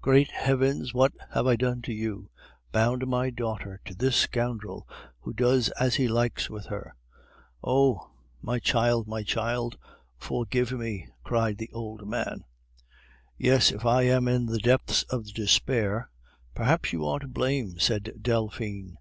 [0.00, 0.94] "Great heavens!
[0.94, 2.30] what have I done to you?
[2.70, 4.86] Bound my daughter to this scoundrel
[5.18, 6.94] who does as he likes with her!
[7.60, 8.12] Oh!
[8.40, 9.76] my child, my child!
[10.16, 12.44] forgive me!" cried the old man.
[13.36, 16.08] "Yes, if I am in the depths of despair,
[16.54, 18.94] perhaps you are to blame," said Delphine.